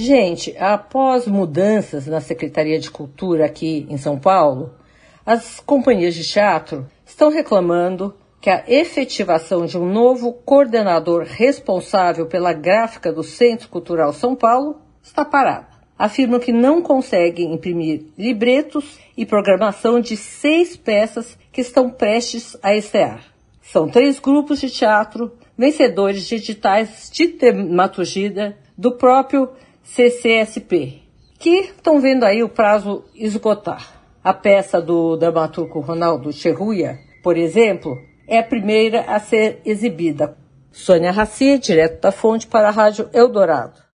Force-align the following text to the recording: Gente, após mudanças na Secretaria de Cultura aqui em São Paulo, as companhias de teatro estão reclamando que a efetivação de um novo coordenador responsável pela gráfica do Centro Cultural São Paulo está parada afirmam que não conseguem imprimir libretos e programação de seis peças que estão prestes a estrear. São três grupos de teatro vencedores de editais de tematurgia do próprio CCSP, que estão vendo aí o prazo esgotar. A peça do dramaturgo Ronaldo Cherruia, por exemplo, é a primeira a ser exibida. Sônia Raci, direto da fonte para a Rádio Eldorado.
Gente, 0.00 0.56
após 0.60 1.26
mudanças 1.26 2.06
na 2.06 2.20
Secretaria 2.20 2.78
de 2.78 2.88
Cultura 2.88 3.46
aqui 3.46 3.84
em 3.90 3.98
São 3.98 4.16
Paulo, 4.16 4.72
as 5.26 5.58
companhias 5.58 6.14
de 6.14 6.22
teatro 6.22 6.86
estão 7.04 7.30
reclamando 7.30 8.14
que 8.40 8.48
a 8.48 8.62
efetivação 8.68 9.66
de 9.66 9.76
um 9.76 9.92
novo 9.92 10.32
coordenador 10.32 11.24
responsável 11.24 12.26
pela 12.26 12.52
gráfica 12.52 13.12
do 13.12 13.24
Centro 13.24 13.68
Cultural 13.68 14.12
São 14.12 14.36
Paulo 14.36 14.80
está 15.02 15.24
parada 15.24 15.66
afirmam 15.98 16.38
que 16.38 16.52
não 16.52 16.80
conseguem 16.80 17.52
imprimir 17.52 18.04
libretos 18.16 19.00
e 19.16 19.26
programação 19.26 19.98
de 19.98 20.16
seis 20.16 20.76
peças 20.76 21.36
que 21.50 21.60
estão 21.60 21.90
prestes 21.90 22.56
a 22.62 22.72
estrear. 22.76 23.20
São 23.60 23.88
três 23.88 24.20
grupos 24.20 24.60
de 24.60 24.70
teatro 24.70 25.32
vencedores 25.58 26.24
de 26.24 26.36
editais 26.36 27.10
de 27.12 27.26
tematurgia 27.26 28.56
do 28.76 28.92
próprio 28.92 29.50
CCSP, 29.94 31.02
que 31.38 31.60
estão 31.60 32.00
vendo 32.00 32.24
aí 32.24 32.42
o 32.42 32.48
prazo 32.48 33.04
esgotar. 33.14 34.00
A 34.22 34.34
peça 34.34 34.80
do 34.80 35.16
dramaturgo 35.16 35.80
Ronaldo 35.80 36.32
Cherruia, 36.32 36.98
por 37.22 37.36
exemplo, 37.36 37.96
é 38.26 38.38
a 38.38 38.42
primeira 38.42 39.00
a 39.02 39.18
ser 39.18 39.60
exibida. 39.64 40.36
Sônia 40.70 41.10
Raci, 41.10 41.58
direto 41.58 42.02
da 42.02 42.12
fonte 42.12 42.46
para 42.46 42.68
a 42.68 42.70
Rádio 42.72 43.08
Eldorado. 43.12 43.87